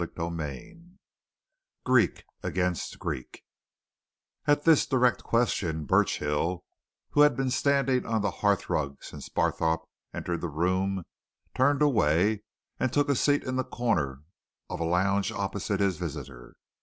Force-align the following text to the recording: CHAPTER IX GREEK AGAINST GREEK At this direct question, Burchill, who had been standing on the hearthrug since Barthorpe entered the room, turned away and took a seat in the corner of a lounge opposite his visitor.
CHAPTER 0.03 0.41
IX 0.43 0.79
GREEK 1.85 2.23
AGAINST 2.41 2.97
GREEK 2.97 3.43
At 4.47 4.63
this 4.63 4.87
direct 4.87 5.21
question, 5.23 5.85
Burchill, 5.85 6.63
who 7.11 7.21
had 7.21 7.35
been 7.37 7.51
standing 7.51 8.07
on 8.07 8.23
the 8.23 8.31
hearthrug 8.41 8.97
since 9.03 9.29
Barthorpe 9.29 9.87
entered 10.11 10.41
the 10.41 10.49
room, 10.49 11.03
turned 11.53 11.83
away 11.83 12.41
and 12.79 12.91
took 12.91 13.09
a 13.09 13.15
seat 13.15 13.43
in 13.43 13.57
the 13.57 13.63
corner 13.63 14.23
of 14.71 14.79
a 14.79 14.85
lounge 14.85 15.31
opposite 15.31 15.79
his 15.79 15.97
visitor. 15.99 16.55